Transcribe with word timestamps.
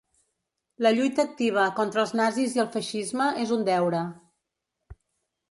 La 0.85 0.91
lluita 0.95 1.25
activa 1.29 1.65
contra 1.81 2.01
els 2.05 2.15
nazis 2.21 2.57
i 2.57 2.63
el 2.65 2.73
feixisme 2.77 3.29
és 3.45 3.53
un 3.59 3.69
deure. 3.71 4.03